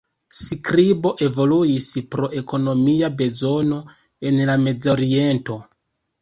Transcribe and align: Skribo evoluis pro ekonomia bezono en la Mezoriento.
Skribo 0.37 1.09
evoluis 1.25 1.89
pro 2.15 2.29
ekonomia 2.39 3.11
bezono 3.19 3.79
en 4.31 4.41
la 4.53 4.57
Mezoriento. 4.65 5.61